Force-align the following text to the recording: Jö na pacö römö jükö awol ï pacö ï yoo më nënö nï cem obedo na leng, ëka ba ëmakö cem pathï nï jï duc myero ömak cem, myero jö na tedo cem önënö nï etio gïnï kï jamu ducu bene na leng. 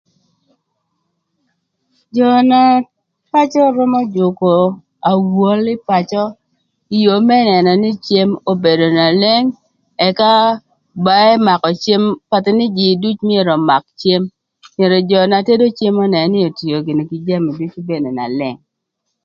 Jö 2.15 2.29
na 2.49 2.61
pacö 3.31 3.61
römö 3.75 3.99
jükö 4.15 4.53
awol 5.09 5.61
ï 5.73 5.81
pacö 5.87 6.23
ï 6.95 6.97
yoo 7.05 7.19
më 7.27 7.37
nënö 7.49 7.71
nï 7.83 7.91
cem 8.05 8.29
obedo 8.51 8.87
na 8.97 9.05
leng, 9.21 9.47
ëka 10.07 10.31
ba 11.03 11.13
ëmakö 11.35 11.69
cem 11.83 12.03
pathï 12.29 12.51
nï 12.59 12.65
jï 12.77 12.99
duc 13.03 13.17
myero 13.29 13.51
ömak 13.61 13.85
cem, 14.01 14.21
myero 14.75 14.97
jö 15.09 15.19
na 15.31 15.37
tedo 15.47 15.65
cem 15.77 15.95
önënö 16.05 16.29
nï 16.33 16.39
etio 16.49 16.77
gïnï 16.85 17.03
kï 17.09 17.23
jamu 17.27 17.49
ducu 17.59 17.79
bene 17.87 18.09
na 18.17 18.25
leng. 18.39 18.59